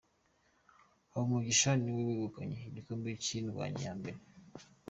[1.11, 4.17] Habumugisha ni we wegukanye igikombe nk’indwanyi ya mbere